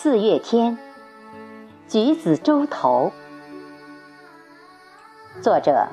[0.00, 0.78] 四月天，
[1.88, 3.10] 橘子洲头。
[5.42, 5.88] 作者：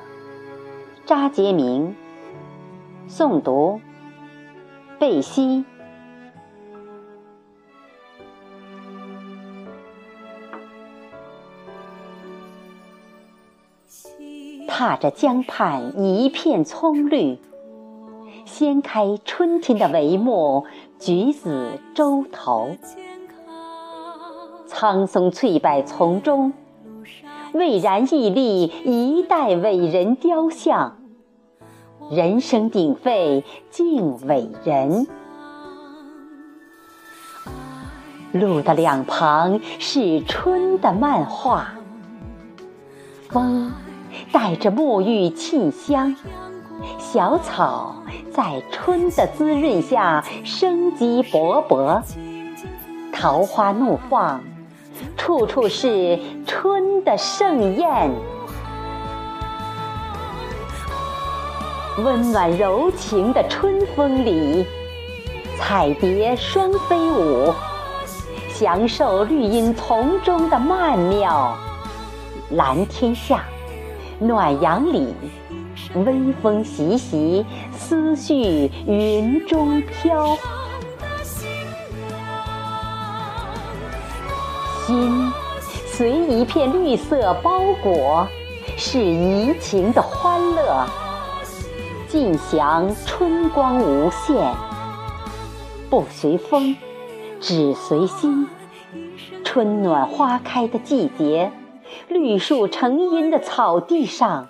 [1.08, 1.96] 查杰明。
[3.10, 3.81] 诵读：
[4.99, 5.65] 贝西。
[14.67, 17.40] 踏着江畔一片葱绿，
[18.45, 20.67] 掀开春天的帷幕，
[21.00, 22.78] 橘子洲头。
[24.68, 26.54] 苍松翠柏丛中，
[27.54, 30.98] 巍然屹立一代伟人雕像。
[32.12, 35.08] 人声鼎沸敬伟人，
[38.32, 41.70] 路的两旁是春的漫画。
[43.30, 43.72] 风
[44.32, 46.16] 带着沐浴沁香，
[47.00, 47.95] 小草
[48.32, 52.04] 在春的滋润下生机勃勃，
[53.11, 54.44] 桃花怒放。
[55.17, 58.11] 处处是春的盛宴，
[62.03, 64.66] 温暖柔情的春风里，
[65.58, 67.53] 彩蝶双飞舞，
[68.50, 71.58] 享受绿荫丛中的曼妙。
[72.52, 73.44] 蓝天下，
[74.20, 75.14] 暖阳里，
[75.95, 80.38] 微风习习，思绪云中飘。
[84.86, 85.33] 心
[85.66, 88.28] 随一片绿色包裹，
[88.78, 90.86] 是怡情的欢乐，
[92.08, 94.53] 尽享春光无限。
[95.89, 96.77] 不随风，
[97.42, 98.47] 只随心。
[99.44, 101.52] 春暖花开的季节，
[102.08, 104.47] 绿树成荫的草地上，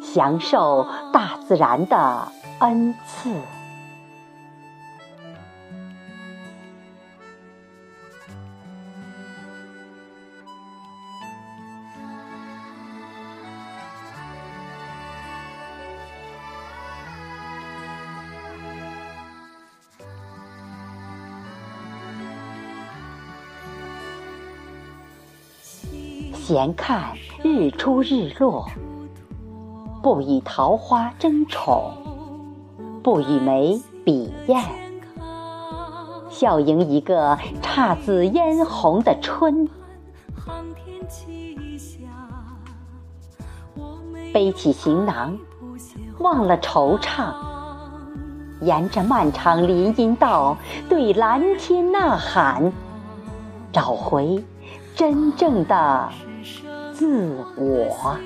[0.00, 2.28] 享受大自然的
[2.60, 3.32] 恩赐。
[26.48, 28.66] 闲看日出日落，
[30.02, 31.92] 不与桃花争宠，
[33.02, 34.64] 不与梅比艳，
[36.30, 39.68] 笑迎一个姹紫嫣红的春。
[44.32, 45.36] 背起行囊，
[46.20, 47.34] 忘了惆怅，
[48.62, 50.56] 沿着漫长林荫道，
[50.88, 52.72] 对蓝天呐喊，
[53.70, 54.42] 找回
[54.94, 56.08] 真正的。
[56.98, 57.06] 自
[57.56, 58.18] 我。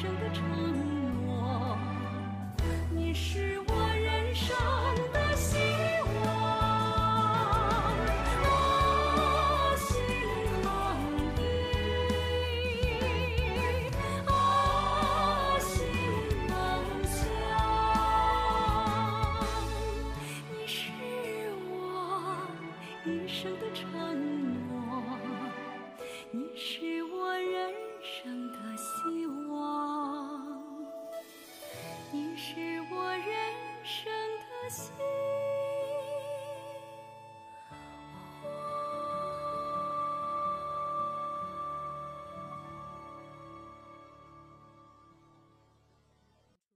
[0.00, 0.42] 生的承
[1.24, 1.78] 诺，
[2.90, 4.48] 你是我人生
[5.12, 5.56] 的希
[6.02, 6.14] 望。
[8.42, 9.86] 啊，新
[10.64, 10.66] 航
[11.36, 11.40] 迹，
[14.26, 14.34] 啊，
[15.60, 15.72] 新
[16.48, 16.52] 梦
[17.06, 17.16] 想。
[20.50, 20.82] 你是
[21.70, 21.72] 我
[23.06, 23.82] 一生的承
[24.68, 24.74] 诺，
[26.32, 26.93] 你是。
[34.70, 35.13] see.